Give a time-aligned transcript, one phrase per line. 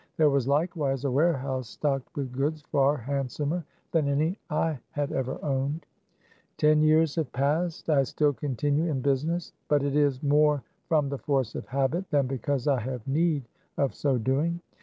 [0.17, 5.37] There was likewise a warehouse stocked with goods far handsomer than any I had ever
[5.45, 5.85] owned.
[6.57, 7.87] Ten years have passed.
[7.87, 9.53] I still continue in Q ^, business.
[9.67, 13.43] But it is more from the force of habit % than because I have need
[13.77, 14.59] of so doing.